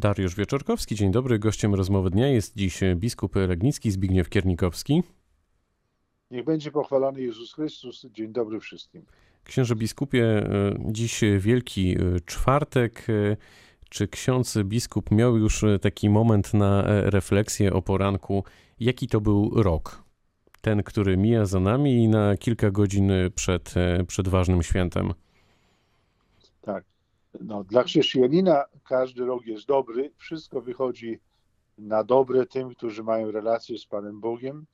Dariusz 0.00 0.34
Wieczorkowski, 0.34 0.94
dzień 0.94 1.12
dobry. 1.12 1.38
Gościem 1.38 1.74
rozmowy 1.74 2.10
dnia 2.10 2.28
jest 2.28 2.56
dziś 2.56 2.80
biskup 2.96 3.36
Legnicki 3.36 3.90
Zbigniew 3.90 4.28
Kiernikowski. 4.28 5.02
Niech 6.30 6.44
będzie 6.44 6.70
pochwalony 6.70 7.20
Jezus 7.20 7.54
Chrystus. 7.54 8.06
Dzień 8.12 8.32
dobry 8.32 8.60
wszystkim. 8.60 9.02
Księże 9.44 9.76
biskupie, 9.76 10.24
e, 10.24 10.74
dziś 10.92 11.20
Wielki 11.38 11.96
e, 11.98 12.20
Czwartek. 12.26 13.06
E, 13.08 13.36
czy 13.88 14.08
ksiądz 14.08 14.58
biskup 14.64 15.10
miał 15.10 15.36
już 15.36 15.64
taki 15.80 16.10
moment 16.10 16.54
na 16.54 16.82
refleksję 16.86 17.72
o 17.72 17.82
poranku, 17.82 18.44
jaki 18.80 19.08
to 19.08 19.20
był 19.20 19.50
rok? 19.62 20.04
Ten, 20.60 20.82
który 20.82 21.16
mija 21.16 21.46
za 21.46 21.60
nami 21.60 22.04
i 22.04 22.08
na 22.08 22.36
kilka 22.36 22.70
godzin 22.70 23.12
przed, 23.34 23.74
przed 24.06 24.28
ważnym 24.28 24.62
świętem. 24.62 25.12
Tak. 26.60 26.89
No, 27.40 27.64
dla 27.64 27.82
chrześcijanina 27.82 28.64
każdy 28.84 29.24
rok 29.24 29.46
jest 29.46 29.66
dobry. 29.66 30.12
Wszystko 30.16 30.60
wychodzi 30.60 31.18
na 31.78 32.04
dobre 32.04 32.46
tym, 32.46 32.74
którzy 32.74 33.02
mają 33.02 33.30
relacje 33.30 33.78
z 33.78 33.86
Panem 33.86 34.20
Bogiem, 34.20 34.66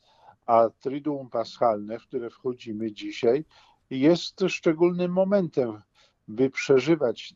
a 0.47 0.69
Triduum 0.81 1.31
Paschalne, 1.31 1.99
w 1.99 2.07
które 2.07 2.31
wchodzimy 2.31 2.93
dzisiaj, 2.93 3.45
jest 3.91 4.41
szczególnym 4.49 5.13
momentem, 5.13 5.83
by 6.29 6.51
przeżywać, 6.51 7.35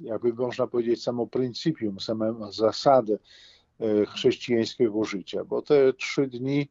jakby 0.00 0.34
można 0.34 0.66
powiedzieć, 0.66 1.02
samo 1.02 1.26
pryncypium, 1.26 2.00
samą 2.00 2.52
zasadę 2.52 3.18
e, 3.80 4.06
chrześcijańskiego 4.06 5.04
życia, 5.04 5.44
bo 5.44 5.62
te 5.62 5.92
trzy 5.92 6.26
dni 6.26 6.68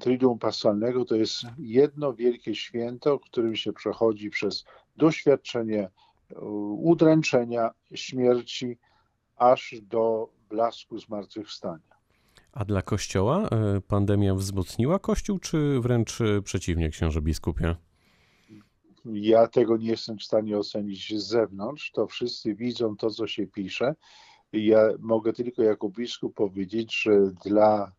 Triduum 0.00 0.38
Paschalnego 0.38 1.04
to 1.04 1.14
jest 1.14 1.42
jedno 1.58 2.14
wielkie 2.14 2.54
święto, 2.54 3.18
którym 3.18 3.56
się 3.56 3.72
przechodzi 3.72 4.30
przez 4.30 4.64
doświadczenie 4.96 5.90
udręczenia, 6.78 7.70
śmierci, 7.94 8.78
aż 9.36 9.74
do 9.82 10.28
blasku 10.50 10.98
zmartwychwstania. 10.98 11.96
A 12.52 12.64
dla 12.64 12.82
Kościoła 12.82 13.48
e, 13.48 13.80
pandemia 13.80 14.34
wzmocniła 14.34 14.98
Kościół, 14.98 15.38
czy 15.38 15.80
wręcz 15.80 16.18
przeciwnie, 16.44 16.90
księże 16.90 17.22
biskupie? 17.22 17.76
Ja 19.04 19.48
tego 19.48 19.76
nie 19.76 19.88
jestem 19.88 20.18
w 20.18 20.22
stanie 20.22 20.58
ocenić 20.58 21.14
z 21.18 21.26
zewnątrz. 21.26 21.90
To 21.90 22.06
wszyscy 22.06 22.54
widzą 22.54 22.96
to, 22.96 23.10
co 23.10 23.26
się 23.26 23.46
pisze. 23.46 23.94
Ja 24.52 24.88
mogę 24.98 25.32
tylko 25.32 25.62
jako 25.62 25.88
biskup 25.88 26.34
powiedzieć, 26.34 27.02
że 27.02 27.30
dla 27.44 27.92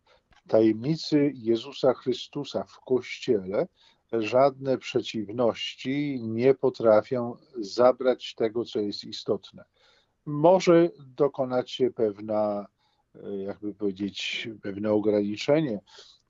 tajemnicy 0.48 1.32
Jezusa 1.34 1.94
Chrystusa 1.94 2.64
w 2.64 2.80
Kościele 2.86 3.66
żadne 4.12 4.78
przeciwności 4.78 6.20
nie 6.22 6.54
potrafią 6.54 7.36
zabrać 7.60 8.34
tego, 8.34 8.64
co 8.64 8.80
jest 8.80 9.04
istotne. 9.04 9.64
Może 10.26 10.90
dokonać 11.16 11.70
się 11.70 11.90
pewna, 11.90 12.66
e, 13.14 13.36
jakby 13.36 13.74
powiedzieć, 13.74 14.48
pewne 14.62 14.92
ograniczenie 14.92 15.80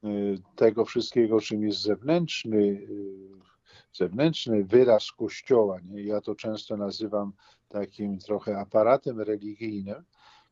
e, 0.05 0.09
tego 0.57 0.85
wszystkiego, 0.85 1.41
czym 1.41 1.63
jest 1.63 1.81
zewnętrzny, 1.81 2.87
e, 2.87 3.49
zewnętrzny 3.93 4.65
wyraz 4.65 5.13
Kościoła. 5.13 5.81
Nie? 5.81 6.03
Ja 6.03 6.21
to 6.21 6.35
często 6.35 6.77
nazywam 6.77 7.33
takim 7.69 8.19
trochę 8.19 8.59
aparatem 8.59 9.21
religijnym, 9.21 10.05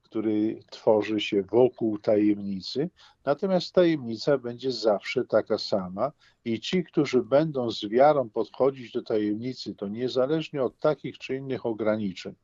który 0.06 0.60
tworzy 0.70 1.20
się 1.20 1.42
wokół 1.42 1.98
tajemnicy, 1.98 2.90
natomiast 3.24 3.74
tajemnica 3.74 4.38
będzie 4.38 4.72
zawsze 4.72 5.24
taka 5.24 5.58
sama 5.58 6.12
i 6.44 6.60
ci, 6.60 6.84
którzy 6.84 7.22
będą 7.22 7.70
z 7.70 7.88
wiarą 7.88 8.30
podchodzić 8.30 8.92
do 8.92 9.02
tajemnicy, 9.02 9.74
to 9.74 9.88
niezależnie 9.88 10.62
od 10.62 10.78
takich 10.78 11.18
czy 11.18 11.36
innych 11.36 11.66
ograniczeń, 11.66 12.34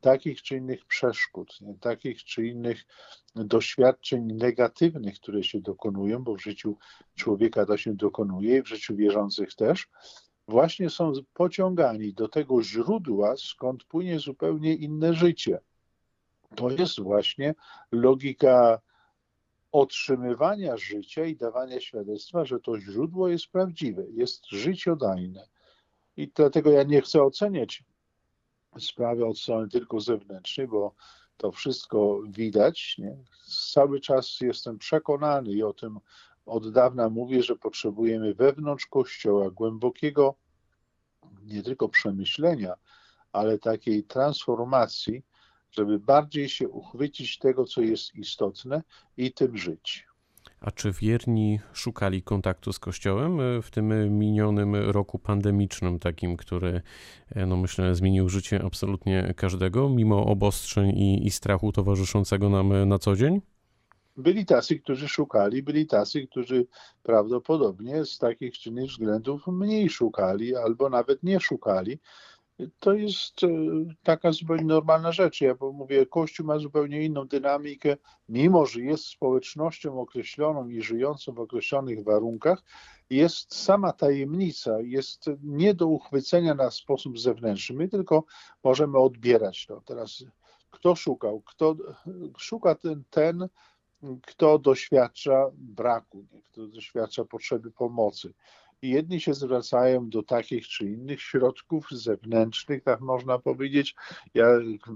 takich 0.00 0.42
czy 0.42 0.56
innych 0.56 0.84
przeszkód, 0.84 1.60
nie? 1.60 1.74
takich 1.74 2.24
czy 2.24 2.46
innych 2.46 2.84
doświadczeń 3.34 4.24
negatywnych, 4.24 5.14
które 5.14 5.42
się 5.42 5.60
dokonują, 5.60 6.24
bo 6.24 6.34
w 6.34 6.42
życiu 6.42 6.76
człowieka 7.14 7.66
to 7.66 7.76
się 7.76 7.94
dokonuje 7.94 8.56
i 8.58 8.62
w 8.62 8.68
życiu 8.68 8.96
wierzących 8.96 9.54
też, 9.54 9.88
właśnie 10.48 10.90
są 10.90 11.12
pociągani 11.34 12.14
do 12.14 12.28
tego 12.28 12.62
źródła, 12.62 13.34
skąd 13.36 13.84
płynie 13.84 14.18
zupełnie 14.18 14.74
inne 14.74 15.14
życie 15.14 15.60
to 16.54 16.70
jest 16.70 17.00
właśnie 17.00 17.54
logika 17.92 18.80
otrzymywania 19.72 20.76
życia 20.76 21.24
i 21.24 21.36
dawania 21.36 21.80
świadectwa, 21.80 22.44
że 22.44 22.60
to 22.60 22.80
źródło 22.80 23.28
jest 23.28 23.46
prawdziwe, 23.46 24.02
jest 24.10 24.46
życiodajne. 24.46 25.48
I 26.16 26.28
dlatego 26.28 26.70
ja 26.70 26.82
nie 26.82 27.02
chcę 27.02 27.22
oceniać 27.22 27.84
sprawy 28.78 29.26
od 29.26 29.38
strony 29.38 29.68
tylko 29.68 30.00
zewnętrznej, 30.00 30.68
bo 30.68 30.94
to 31.36 31.52
wszystko 31.52 32.20
widać. 32.28 32.98
Nie? 32.98 33.16
Cały 33.72 34.00
czas 34.00 34.40
jestem 34.40 34.78
przekonany 34.78 35.50
i 35.50 35.62
o 35.62 35.72
tym 35.72 36.00
od 36.46 36.72
dawna 36.72 37.08
mówię, 37.08 37.42
że 37.42 37.56
potrzebujemy 37.56 38.34
wewnątrz 38.34 38.86
Kościoła 38.86 39.50
głębokiego 39.50 40.34
nie 41.42 41.62
tylko 41.62 41.88
przemyślenia, 41.88 42.74
ale 43.32 43.58
takiej 43.58 44.04
transformacji, 44.04 45.22
żeby 45.72 45.98
bardziej 45.98 46.48
się 46.48 46.68
uchwycić 46.68 47.38
tego, 47.38 47.64
co 47.64 47.80
jest 47.80 48.14
istotne 48.14 48.82
i 49.16 49.32
tym 49.32 49.56
żyć. 49.56 50.06
A 50.60 50.70
czy 50.70 50.92
wierni 50.92 51.60
szukali 51.72 52.22
kontaktu 52.22 52.72
z 52.72 52.78
Kościołem 52.78 53.40
e, 53.40 53.62
w 53.62 53.70
tym 53.70 54.18
minionym 54.18 54.74
roku 54.74 55.18
pandemicznym, 55.18 55.98
takim, 55.98 56.36
który, 56.36 56.82
e, 57.30 57.46
no 57.46 57.56
myślę, 57.56 57.94
zmienił 57.94 58.28
życie 58.28 58.62
absolutnie 58.64 59.34
każdego, 59.36 59.88
mimo 59.88 60.26
obostrzeń 60.26 60.90
i, 60.90 61.26
i 61.26 61.30
strachu 61.30 61.72
towarzyszącego 61.72 62.48
nam 62.48 62.88
na 62.88 62.98
co 62.98 63.16
dzień? 63.16 63.40
Byli 64.16 64.46
tacy, 64.46 64.78
którzy 64.78 65.08
szukali, 65.08 65.62
byli 65.62 65.86
tacy, 65.86 66.26
którzy 66.26 66.66
prawdopodobnie 67.02 68.04
z 68.04 68.18
takich 68.18 68.58
czy 68.58 68.70
innych 68.70 68.90
względów 68.90 69.46
mniej 69.46 69.90
szukali 69.90 70.56
albo 70.56 70.90
nawet 70.90 71.22
nie 71.22 71.40
szukali 71.40 71.98
to 72.78 72.92
jest 72.92 73.44
e, 73.44 73.48
taka 74.02 74.32
zupełnie 74.32 74.64
normalna 74.64 75.12
rzecz. 75.12 75.40
Ja 75.40 75.54
mówię, 75.72 76.06
Kościół 76.06 76.46
ma 76.46 76.58
zupełnie 76.58 77.04
inną 77.04 77.28
dynamikę, 77.28 77.96
mimo 78.28 78.66
że 78.66 78.80
jest 78.80 79.04
społecznością 79.04 80.00
określoną 80.00 80.68
i 80.68 80.82
żyjącą 80.82 81.32
w 81.32 81.40
określonych 81.40 82.04
warunkach, 82.04 82.62
jest 83.10 83.54
sama 83.54 83.92
tajemnica, 83.92 84.80
jest 84.80 85.24
nie 85.42 85.74
do 85.74 85.86
uchwycenia 85.86 86.54
na 86.54 86.70
sposób 86.70 87.18
zewnętrzny. 87.18 87.76
My 87.76 87.88
tylko 87.88 88.24
możemy 88.64 88.98
odbierać 88.98 89.66
to. 89.66 89.80
Teraz 89.80 90.24
kto 90.70 90.94
szukał? 90.94 91.40
Kto 91.40 91.76
szuka 92.38 92.74
ten, 92.74 93.04
ten 93.10 93.48
kto 94.22 94.58
doświadcza 94.58 95.50
braku, 95.54 96.26
kto 96.44 96.66
doświadcza 96.66 97.24
potrzeby 97.24 97.70
pomocy 97.70 98.32
jedni 98.82 99.20
się 99.20 99.34
zwracają 99.34 100.08
do 100.08 100.22
takich 100.22 100.68
czy 100.68 100.84
innych 100.84 101.22
środków 101.22 101.90
zewnętrznych, 101.90 102.82
tak 102.82 103.00
można 103.00 103.38
powiedzieć. 103.38 103.94
Ja 104.34 104.46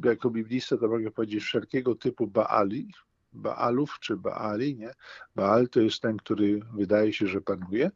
jako 0.04 0.30
biblista 0.30 0.76
to 0.76 0.88
mogę 0.88 1.10
powiedzieć 1.10 1.44
wszelkiego 1.44 1.94
typu 1.94 2.26
Baali, 2.26 2.92
Baalów 3.32 3.98
czy 4.00 4.16
Baali, 4.16 4.76
nie? 4.76 4.90
Baal 5.34 5.68
to 5.68 5.80
jest 5.80 6.02
ten, 6.02 6.16
który 6.16 6.60
wydaje 6.74 7.12
się, 7.12 7.26
że 7.26 7.40
panuje, 7.40 7.90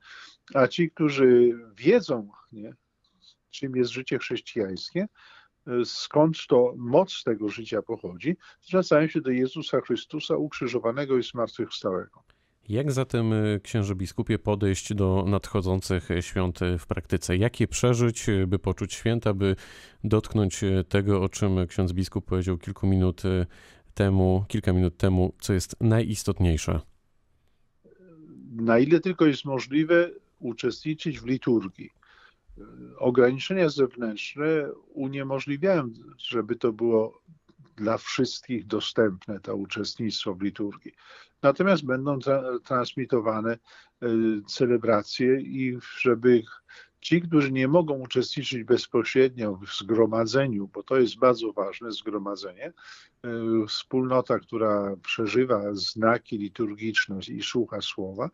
a 0.55 0.69
ci, 0.69 0.91
którzy 0.91 1.59
wiedzą, 1.77 2.29
nie? 2.53 2.75
czym 3.51 3.77
jest 3.77 3.91
życie 3.91 4.19
chrześcijańskie, 4.19 5.07
skąd 5.85 6.47
to 6.47 6.75
moc 6.77 7.23
tego 7.25 7.49
życia 7.49 7.83
pochodzi, 7.83 8.37
zwracają 8.63 9.09
się 9.09 9.21
do 9.21 9.31
Jezusa 9.31 9.81
Chrystusa 9.81 10.37
ukrzyżowanego 10.37 11.19
i 11.19 11.23
zmartwychwstałego. 11.23 12.23
Jak 12.71 12.93
zatem, 12.93 13.33
y, 13.33 13.61
księże 13.63 13.95
biskupie, 13.95 14.39
podejść 14.39 14.95
do 14.95 15.25
nadchodzących 15.29 16.09
świąt 16.21 16.61
w 16.79 16.87
praktyce? 16.87 17.37
Jak 17.37 17.61
je 17.61 17.69
przeżyć, 17.69 18.29
y, 18.29 18.47
by 18.47 18.59
poczuć 18.59 18.95
święta, 18.95 19.35
by 19.35 19.57
dotknąć 20.05 20.63
y, 20.65 20.85
tego, 20.89 21.23
o 21.23 21.29
czym 21.29 21.67
ksiądz 21.67 21.93
biskup 21.93 22.25
powiedział 22.25 22.59
kilku 22.59 22.87
minut 22.87 23.23
temu, 23.95 24.45
kilka 24.49 24.73
minut 24.73 24.97
temu, 24.97 25.35
co 25.41 25.53
jest 25.53 25.77
najistotniejsze? 25.81 26.81
Na 28.53 28.79
ile 28.79 29.01
tylko 29.01 29.27
jest 29.27 29.45
możliwe, 29.45 30.11
uczestniczyć 30.39 31.21
w 31.21 31.27
liturgii. 31.27 31.91
Ograniczenia 32.99 33.69
zewnętrzne 33.69 34.73
uniemożliwiają, 34.95 35.91
żeby 36.19 36.57
to 36.57 36.73
było 36.73 37.21
dla 37.81 37.99
wszystkich 37.99 38.67
dostępne 38.67 39.41
to 39.41 39.57
uczestnictwo 39.57 40.35
w 40.35 40.43
liturgii. 40.43 40.93
Natomiast 41.43 41.85
będą 41.85 42.19
tra 42.19 42.43
transmitowane 42.65 43.59
y, 44.03 44.09
celebracje 44.47 45.41
i 45.41 45.79
żeby 45.99 46.43
ci, 47.01 47.23
którzy 47.23 47.53
nie 47.53 47.69
mogą 47.69 47.95
uczestniczyć 47.95 48.65
bezpośrednio 48.65 49.57
w 49.57 49.75
zgromadzeniu, 49.79 50.71
bo 50.75 50.83
to 50.83 50.97
jest 50.97 51.19
bardzo 51.19 51.53
ważne 51.53 51.93
zgromadzenie, 51.93 52.73
wspólnota, 53.69 54.39
która 54.39 54.97
przeżywa 55.03 55.75
znaki 55.75 56.39
liturgiczne 56.39 57.19
i 57.29 57.43
słucha 57.43 57.81
słowa, 57.81 58.31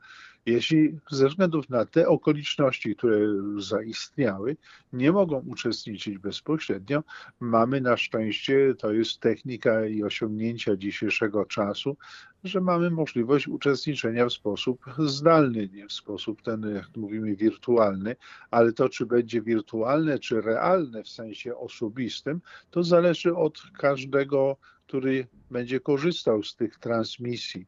jeśli 0.47 0.99
ze 1.11 1.29
względów 1.29 1.69
na 1.69 1.87
te 1.87 2.09
okoliczności, 2.09 2.97
które 2.97 3.19
zaistniały, 3.59 4.57
nie 4.93 5.13
mogą 5.13 5.45
uczestniczyć 5.47 6.19
bezpośrednio, 6.19 7.03
mamy 7.41 7.81
na 7.81 7.97
szczęście, 7.97 8.75
to 8.79 8.93
jest 8.93 9.21
technika 9.21 9.87
i 9.87 10.03
osiągnięcia 10.03 10.77
dzisiejszego 10.77 11.45
czasu, 11.45 11.97
że 12.45 12.61
mamy 12.61 12.91
możliwość 12.91 13.49
uczestniczenia 13.49 14.27
w 14.27 14.33
sposób 14.33 14.85
zdalny, 14.99 15.69
nie 15.73 15.89
w 15.89 15.93
sposób 15.93 16.43
ten, 16.43 16.75
jak 16.75 16.97
mówimy, 16.97 17.37
wirtualny, 17.37 18.17
ale 18.51 18.73
to, 18.73 18.89
czy 18.89 19.07
będzie 19.07 19.43
wirtualne, 19.43 20.19
czy 20.19 20.41
realne 20.41 21.03
w 21.03 21.09
sensie 21.09 21.57
osobistym, 21.57 22.41
to 22.71 22.83
zależy 22.83 23.37
od 23.37 23.63
każdego, 23.79 24.57
który 24.87 25.27
będzie 25.51 25.81
korzystał 25.81 26.43
z 26.43 26.57
tych 26.57 26.79
transmisji 26.79 27.67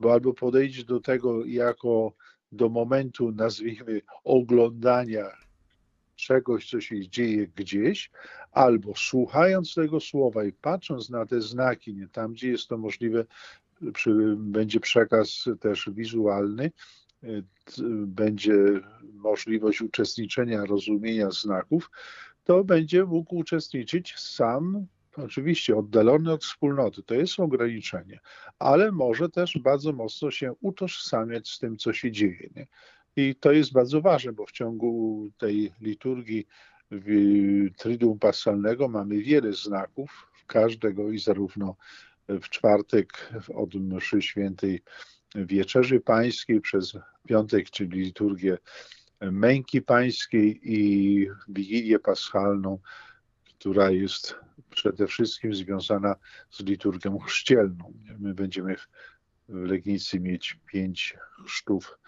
bo 0.00 0.12
albo 0.12 0.34
podejdzie 0.34 0.84
do 0.84 1.00
tego 1.00 1.44
jako 1.44 2.12
do 2.52 2.68
momentu, 2.68 3.32
nazwijmy, 3.32 4.00
oglądania 4.24 5.24
czegoś, 6.16 6.70
co 6.70 6.80
się 6.80 7.08
dzieje 7.08 7.46
gdzieś, 7.56 8.10
albo 8.52 8.92
słuchając 8.96 9.74
tego 9.74 10.00
słowa 10.00 10.44
i 10.44 10.52
patrząc 10.52 11.10
na 11.10 11.26
te 11.26 11.40
znaki, 11.40 11.94
nie 11.94 12.08
tam, 12.08 12.32
gdzie 12.32 12.50
jest 12.50 12.68
to 12.68 12.78
możliwe, 12.78 13.24
przy, 13.94 14.36
będzie 14.38 14.80
przekaz 14.80 15.44
też 15.60 15.90
wizualny, 15.92 16.70
będzie 18.06 18.54
możliwość 19.14 19.80
uczestniczenia, 19.80 20.64
rozumienia 20.64 21.30
znaków, 21.30 21.90
to 22.44 22.64
będzie 22.64 23.04
mógł 23.04 23.36
uczestniczyć 23.36 24.14
sam 24.18 24.86
oczywiście 25.16 25.76
oddalony 25.76 26.32
od 26.32 26.44
wspólnoty, 26.44 27.02
to 27.02 27.14
jest 27.14 27.40
ograniczenie, 27.40 28.20
ale 28.58 28.92
może 28.92 29.28
też 29.28 29.58
bardzo 29.58 29.92
mocno 29.92 30.30
się 30.30 30.52
utożsamiać 30.60 31.48
z 31.48 31.58
tym, 31.58 31.76
co 31.76 31.92
się 31.92 32.12
dzieje. 32.12 32.48
Nie? 32.56 32.66
I 33.16 33.34
to 33.34 33.52
jest 33.52 33.72
bardzo 33.72 34.00
ważne, 34.00 34.32
bo 34.32 34.46
w 34.46 34.52
ciągu 34.52 35.30
tej 35.38 35.72
liturgii 35.80 36.46
Triduum 37.76 38.18
Paschalnego 38.18 38.88
mamy 38.88 39.18
wiele 39.18 39.52
znaków, 39.52 40.26
każdego 40.46 41.10
i 41.10 41.18
zarówno 41.18 41.76
w 42.28 42.48
czwartek 42.48 43.32
od 43.54 43.74
mszy 43.74 44.22
świętej 44.22 44.82
Wieczerzy 45.34 46.00
Pańskiej 46.00 46.60
przez 46.60 46.92
piątek, 47.28 47.70
czyli 47.70 48.00
liturgię 48.00 48.58
Męki 49.20 49.82
Pańskiej 49.82 50.60
i 50.62 51.28
Wigilię 51.48 51.98
Paschalną, 51.98 52.78
która 53.60 53.90
jest 53.90 54.36
przede 54.70 55.06
wszystkim 55.06 55.54
związana 55.54 56.16
z 56.50 56.60
liturgią 56.60 57.18
chrzcielną. 57.18 57.92
My 58.18 58.34
będziemy 58.34 58.76
w 59.48 59.54
Legnicy 59.54 60.20
mieć 60.20 60.58
pięć 60.66 61.16
chrztów 61.46 61.98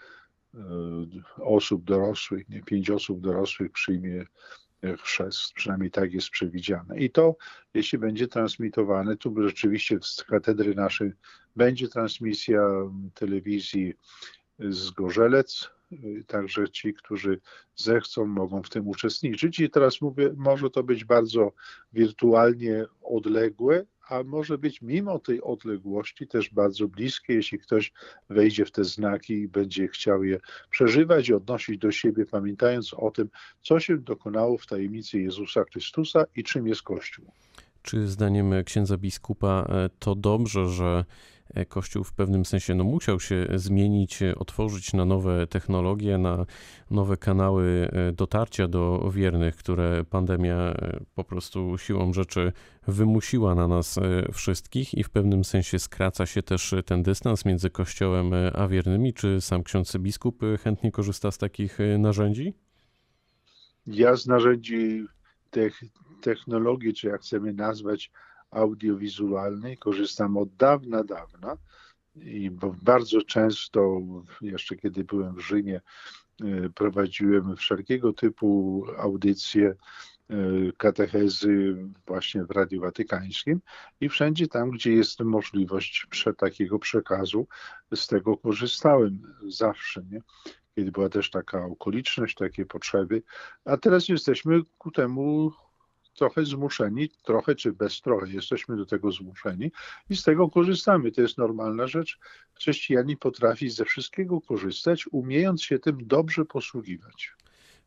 e, 0.53 0.59
osób 1.37 1.83
dorosłych, 1.83 2.49
nie 2.49 2.63
pięć 2.63 2.89
osób 2.89 3.21
dorosłych 3.21 3.71
przyjmie 3.71 4.25
chrzest, 5.03 5.53
przynajmniej 5.53 5.91
tak 5.91 6.13
jest 6.13 6.29
przewidziane. 6.29 6.99
I 6.99 7.09
to, 7.09 7.35
jeśli 7.73 7.97
będzie 7.97 8.27
transmitowane, 8.27 9.17
tu 9.17 9.35
rzeczywiście 9.43 9.97
z 10.01 10.23
katedry 10.23 10.75
naszej 10.75 11.11
będzie 11.55 11.87
transmisja 11.87 12.61
telewizji 13.13 13.93
z 14.59 14.91
Gorzelec, 14.91 15.69
Także 16.27 16.69
ci, 16.69 16.93
którzy 16.93 17.39
zechcą, 17.75 18.25
mogą 18.25 18.63
w 18.63 18.69
tym 18.69 18.87
uczestniczyć. 18.87 19.59
I 19.59 19.69
teraz 19.69 20.01
mówię, 20.01 20.33
może 20.37 20.69
to 20.69 20.83
być 20.83 21.05
bardzo 21.05 21.51
wirtualnie 21.93 22.85
odległe, 23.01 23.85
a 24.09 24.23
może 24.23 24.57
być 24.57 24.81
mimo 24.81 25.19
tej 25.19 25.41
odległości 25.41 26.27
też 26.27 26.49
bardzo 26.49 26.87
bliskie, 26.87 27.33
jeśli 27.33 27.59
ktoś 27.59 27.91
wejdzie 28.29 28.65
w 28.65 28.71
te 28.71 28.83
znaki 28.83 29.33
i 29.33 29.47
będzie 29.47 29.87
chciał 29.87 30.23
je 30.23 30.39
przeżywać 30.69 31.29
i 31.29 31.33
odnosić 31.33 31.77
do 31.77 31.91
siebie, 31.91 32.25
pamiętając 32.25 32.93
o 32.93 33.11
tym, 33.11 33.29
co 33.61 33.79
się 33.79 33.97
dokonało 33.97 34.57
w 34.57 34.67
tajemnicy 34.67 35.19
Jezusa 35.19 35.63
Chrystusa 35.63 36.25
i 36.35 36.43
czym 36.43 36.67
jest 36.67 36.81
Kościół. 36.81 37.25
Czy 37.83 38.07
zdaniem 38.07 38.53
księdza 38.65 38.97
biskupa 38.97 39.65
e, 39.69 39.89
to 39.99 40.15
dobrze, 40.15 40.69
że 40.69 41.05
E, 41.53 41.65
Kościół 41.65 42.03
w 42.03 42.13
pewnym 42.13 42.45
sensie 42.45 42.75
no, 42.75 42.83
musiał 42.83 43.19
się 43.19 43.47
zmienić, 43.55 44.21
e, 44.21 44.35
otworzyć 44.35 44.93
na 44.93 45.05
nowe 45.05 45.47
technologie, 45.47 46.17
na 46.17 46.45
nowe 46.91 47.17
kanały 47.17 47.89
dotarcia 48.13 48.67
do 48.67 49.11
wiernych, 49.11 49.55
które 49.55 50.03
pandemia 50.03 50.73
po 51.15 51.23
prostu 51.23 51.77
siłą 51.77 52.13
rzeczy 52.13 52.51
wymusiła 52.87 53.55
na 53.55 53.67
nas 53.67 53.99
wszystkich 54.33 54.93
i 54.93 55.03
w 55.03 55.09
pewnym 55.09 55.43
sensie 55.43 55.79
skraca 55.79 56.25
się 56.25 56.43
też 56.43 56.75
ten 56.85 57.03
dystans 57.03 57.45
między 57.45 57.69
Kościołem 57.69 58.31
a 58.53 58.67
wiernymi. 58.67 59.13
Czy 59.13 59.41
sam 59.41 59.63
ksiądz 59.63 59.97
biskup 59.97 60.41
chętnie 60.63 60.91
korzysta 60.91 61.31
z 61.31 61.37
takich 61.37 61.77
narzędzi? 61.99 62.53
Ja 63.87 64.15
z 64.15 64.27
narzędzi 64.27 65.05
tych 65.51 65.81
technologii, 66.23 66.93
czy 66.93 67.07
jak 67.07 67.21
chcemy 67.21 67.53
nazwać, 67.53 68.11
audiowizualnej. 68.51 69.77
Korzystam 69.77 70.37
od 70.37 70.55
dawna, 70.55 71.03
dawna. 71.03 71.57
I 72.15 72.51
bardzo 72.83 73.21
często, 73.21 74.01
jeszcze 74.41 74.75
kiedy 74.75 75.03
byłem 75.03 75.35
w 75.35 75.39
Rzymie, 75.39 75.81
e, 76.41 76.69
prowadziłem 76.69 77.55
wszelkiego 77.55 78.13
typu 78.13 78.85
audycje, 78.97 79.75
e, 80.29 80.35
katechezy 80.77 81.75
właśnie 82.07 82.43
w 82.43 82.51
Radiu 82.51 82.81
Watykańskim 82.81 83.61
i 84.01 84.09
wszędzie 84.09 84.47
tam, 84.47 84.71
gdzie 84.71 84.93
jest 84.93 85.19
możliwość 85.19 86.07
takiego 86.37 86.79
przekazu, 86.79 87.47
z 87.95 88.07
tego 88.07 88.37
korzystałem 88.37 89.21
zawsze, 89.47 90.03
nie? 90.11 90.21
kiedy 90.75 90.91
była 90.91 91.09
też 91.09 91.29
taka 91.29 91.65
okoliczność, 91.65 92.35
takie 92.35 92.65
potrzeby, 92.65 93.23
a 93.65 93.77
teraz 93.77 94.09
jesteśmy 94.09 94.61
ku 94.77 94.91
temu 94.91 95.51
trochę 96.13 96.45
zmuszeni, 96.45 97.09
trochę 97.23 97.55
czy 97.55 97.71
bez 97.71 98.01
trochę, 98.01 98.29
jesteśmy 98.29 98.77
do 98.77 98.85
tego 98.85 99.11
zmuszeni 99.11 99.71
i 100.09 100.15
z 100.15 100.23
tego 100.23 100.49
korzystamy. 100.49 101.11
To 101.11 101.21
jest 101.21 101.37
normalna 101.37 101.87
rzecz. 101.87 102.19
Chrześcijanin 102.53 103.17
potrafi 103.17 103.69
ze 103.69 103.85
wszystkiego 103.85 104.41
korzystać, 104.41 105.05
umiejąc 105.11 105.63
się 105.63 105.79
tym 105.79 105.97
dobrze 106.07 106.45
posługiwać. 106.45 107.33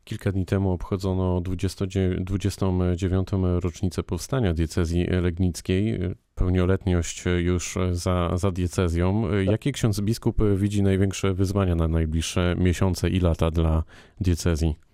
Kilka 0.03 0.31
dni 0.31 0.45
temu 0.45 0.71
obchodzono 0.71 1.41
29. 1.41 3.27
rocznicę 3.59 4.03
powstania 4.03 4.53
diecezji 4.53 5.03
legnickiej, 5.03 5.99
pełnioletność 6.35 7.23
już 7.37 7.77
za, 7.91 8.37
za 8.37 8.51
diecezją. 8.51 9.23
Jakie 9.43 9.71
ksiądz 9.71 10.01
biskup 10.01 10.37
widzi 10.55 10.83
największe 10.83 11.33
wyzwania 11.33 11.75
na 11.75 11.87
najbliższe 11.87 12.55
miesiące 12.57 13.09
i 13.09 13.19
lata 13.19 13.51
dla 13.51 13.83
diecezji? 14.21 14.86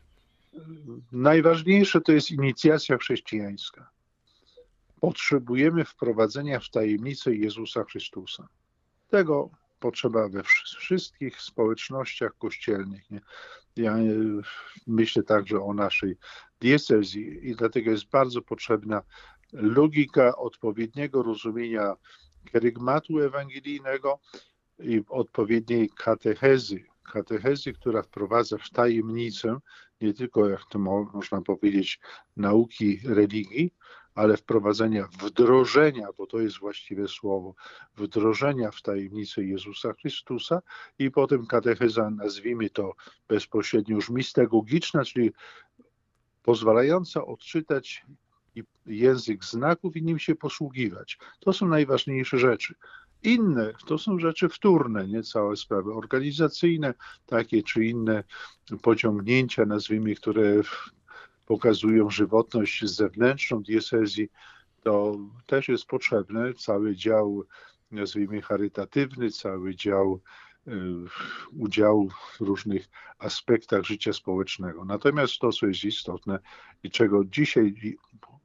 Najważniejsze 1.12 2.02
to 2.02 2.12
jest 2.12 2.32
inicjacja 2.32 2.98
chrześcijańska. 2.98 3.90
Potrzebujemy 5.02 5.86
wprowadzenia 5.86 6.60
w 6.60 6.70
tajemnicę 6.70 7.36
Jezusa 7.36 7.84
Chrystusa. 7.84 8.48
Tego 9.10 9.50
potrzeba 9.80 10.30
we 10.30 10.44
wszystkich 10.78 11.42
społecznościach 11.42 12.38
kościelnych. 12.38 13.12
Nie? 13.12 13.22
Ja 13.76 13.98
e, 13.98 14.06
myślę 14.88 15.24
także 15.24 15.60
o 15.60 15.74
naszej 15.74 16.18
diecezji 16.62 17.50
i 17.50 17.56
dlatego 17.56 17.92
jest 17.92 18.10
bardzo 18.10 18.42
potrzebna 18.42 19.02
logika 19.54 20.36
odpowiedniego 20.36 21.24
rozumienia 21.24 21.96
kerygmatu 22.52 23.20
ewangelijnego 23.20 24.20
i 24.80 25.02
odpowiedniej 25.10 25.90
katechezy, 25.98 26.84
katechezy, 27.14 27.74
która 27.74 28.02
wprowadza 28.02 28.58
w 28.58 28.70
tajemnicę 28.70 29.58
nie 30.04 30.14
tylko, 30.14 30.50
jak 30.50 30.66
to 30.70 30.80
można 31.14 31.42
powiedzieć, 31.42 32.00
nauki 32.38 33.00
religii, 33.06 33.74
ale 34.16 34.38
wprowadzenia 34.38 35.08
wdrożenia, 35.08 36.08
bo 36.18 36.28
to 36.28 36.40
jest 36.40 36.60
właściwe 36.60 37.08
słowo, 37.08 37.56
wdrożenia 37.98 38.72
w 38.72 38.82
tajemnicę 38.82 39.44
Jezusa 39.44 39.94
Chrystusa 39.94 40.62
i 41.00 41.12
potem 41.12 41.46
katecheza, 41.46 42.10
nazwijmy 42.10 42.70
to 42.70 42.96
bezpośrednio 43.28 43.96
już 43.96 44.10
mistagogiczna, 44.10 45.06
czyli 45.06 45.32
pozwalająca 46.44 47.26
odczytać 47.26 48.06
język 48.86 49.46
znaków 49.46 49.96
i 49.96 50.04
nim 50.04 50.20
się 50.20 50.36
posługiwać. 50.36 51.18
To 51.40 51.54
są 51.54 51.68
najważniejsze 51.68 52.38
rzeczy. 52.38 52.76
Inne 53.24 53.74
to 53.86 53.98
są 53.98 54.20
rzeczy 54.20 54.50
wtórne, 54.50 55.08
nie 55.08 55.24
całe 55.24 55.56
sprawy 55.56 55.94
organizacyjne, 55.94 56.94
takie 57.26 57.64
czy 57.64 57.86
inne 57.86 58.24
pociągnięcia, 58.82 59.66
nazwijmy, 59.66 60.16
które 60.16 60.62
pokazują 61.46 62.10
żywotność 62.10 62.86
zewnętrzną 62.86 63.64
diecezji, 63.64 64.30
to 64.84 65.18
też 65.46 65.68
jest 65.68 65.86
potrzebne. 65.86 66.54
Cały 66.54 66.96
dział, 66.96 67.44
nazwijmy, 67.92 68.42
charytatywny, 68.42 69.32
cały 69.32 69.76
dział 69.76 70.20
y, 70.68 70.72
udziału 71.58 72.10
w 72.10 72.42
różnych 72.42 72.90
aspektach 73.20 73.84
życia 73.84 74.14
społecznego. 74.14 74.86
Natomiast 74.86 75.40
to, 75.40 75.52
co 75.52 75.68
jest 75.68 75.84
istotne 75.84 76.40
i 76.84 76.92
czego 76.92 77.26
dzisiaj, 77.26 77.76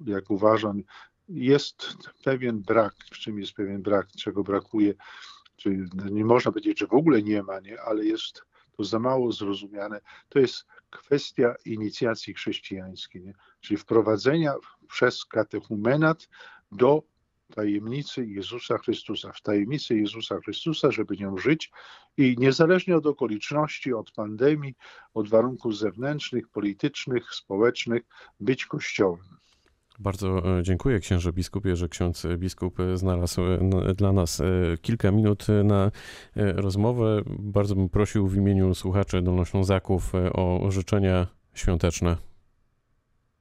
jak 0.06 0.30
uważam, 0.30 0.82
jest 1.28 1.96
pewien 2.24 2.62
brak, 2.62 2.94
w 3.12 3.18
czym 3.18 3.38
jest 3.38 3.52
pewien 3.52 3.82
brak, 3.82 4.08
czego 4.08 4.42
brakuje, 4.42 4.94
czyli 5.56 5.78
nie 6.10 6.24
można 6.24 6.52
powiedzieć, 6.52 6.78
że 6.78 6.86
w 6.86 6.92
ogóle 6.92 7.22
nie 7.22 7.42
ma, 7.42 7.60
nie, 7.60 7.80
ale 7.80 8.04
jest 8.04 8.42
to 8.76 8.84
za 8.84 8.98
mało 8.98 9.32
zrozumiane, 9.32 10.00
to 10.28 10.38
jest 10.38 10.66
kwestia 10.90 11.54
inicjacji 11.64 12.34
chrześcijańskiej, 12.34 13.22
nie? 13.22 13.34
czyli 13.60 13.78
wprowadzenia 13.78 14.54
przez 14.88 15.24
katechumenat 15.24 16.28
do 16.72 17.02
tajemnicy 17.54 18.26
Jezusa 18.26 18.78
Chrystusa, 18.78 19.32
w 19.32 19.40
tajemnicy 19.40 19.96
Jezusa 19.96 20.40
Chrystusa, 20.40 20.90
żeby 20.90 21.16
nią 21.16 21.38
żyć 21.38 21.70
i 22.16 22.36
niezależnie 22.38 22.96
od 22.96 23.06
okoliczności, 23.06 23.92
od 23.92 24.10
pandemii, 24.10 24.74
od 25.14 25.28
warunków 25.28 25.76
zewnętrznych, 25.76 26.48
politycznych, 26.48 27.34
społecznych, 27.34 28.02
być 28.40 28.66
Kościołem. 28.66 29.37
Bardzo 29.98 30.58
e, 30.58 30.62
dziękuję 30.62 30.98
księże 31.00 31.32
biskupie, 31.32 31.76
że 31.76 31.88
ksiądz 31.88 32.26
biskup 32.38 32.76
znalazł 32.94 33.42
e, 33.42 33.94
dla 33.94 34.12
nas 34.12 34.40
e, 34.40 34.44
kilka 34.82 35.12
minut 35.12 35.46
na 35.64 35.90
rozmowę. 36.36 37.22
Bardzo 37.26 37.74
bym 37.74 37.88
prosił 37.88 38.28
w 38.28 38.36
imieniu 38.36 38.74
słuchaczy 38.74 39.22
Dolnoślązaków 39.22 40.12
o 40.32 40.70
życzenia 40.70 41.26
świąteczne. 41.54 42.16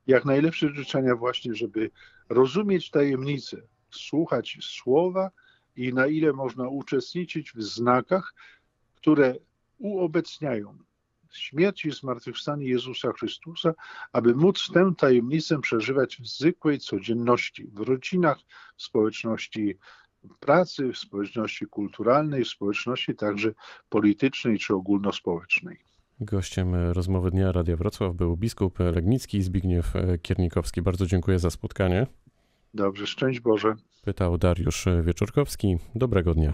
Jak 0.07 0.25
najlepsze 0.25 0.69
życzenia 0.69 1.15
właśnie, 1.15 1.55
żeby 1.55 1.89
rozumieć 2.29 2.91
tajemnicę, 2.91 3.57
słuchać 3.91 4.57
słowa 4.61 5.31
i 5.75 5.93
na 5.93 6.07
ile 6.07 6.33
można 6.33 6.67
uczestniczyć 6.67 7.51
w 7.51 7.63
znakach, 7.63 8.33
które 8.95 9.35
uobecniają 9.77 10.77
śmierć 11.39 11.85
i 11.85 11.91
zmartwychwstanie 11.91 12.67
Jezusa 12.67 13.11
Chrystusa, 13.13 13.73
aby 14.13 14.35
móc 14.35 14.71
tę 14.73 14.93
tajemnicę 14.97 15.61
przeżywać 15.61 16.17
w 16.17 16.27
zwykłej 16.27 16.79
codzienności, 16.79 17.67
w 17.73 17.79
rodzinach, 17.79 18.37
w 18.77 18.83
społeczności 18.83 19.77
pracy, 20.39 20.91
w 20.93 20.97
społeczności 20.97 21.65
kulturalnej, 21.65 22.43
w 22.43 22.47
społeczności 22.47 23.15
także 23.15 23.51
politycznej 23.89 24.59
czy 24.59 24.73
ogólnospołecznej. 24.73 25.77
Gościem 26.19 26.75
rozmowy 26.75 27.31
dnia 27.31 27.51
Radia 27.51 27.75
Wrocław 27.75 28.15
był 28.15 28.37
biskup 28.37 28.79
Legnicki 28.79 29.41
Zbigniew 29.41 29.93
Kiernikowski. 30.21 30.81
Bardzo 30.81 31.05
dziękuję 31.05 31.39
za 31.39 31.49
spotkanie. 31.49 32.07
Dobrze, 32.73 33.07
szczęść 33.07 33.39
Boże. 33.39 33.75
Pytał 34.03 34.37
Dariusz 34.37 34.85
Wieczorkowski. 35.03 35.77
Dobrego 35.95 36.33
dnia. 36.33 36.53